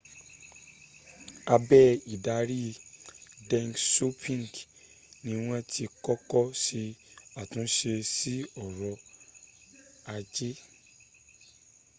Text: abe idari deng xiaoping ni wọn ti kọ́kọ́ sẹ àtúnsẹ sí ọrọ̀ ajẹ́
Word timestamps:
abe 1.55 1.81
idari 2.15 2.61
deng 3.49 3.71
xiaoping 3.91 4.49
ni 5.23 5.33
wọn 5.45 5.61
ti 5.73 5.83
kọ́kọ́ 6.05 6.45
sẹ 6.63 6.83
àtúnsẹ 7.41 7.93
sí 8.15 8.35
ọrọ̀ 8.65 8.93
ajẹ́ 10.13 10.53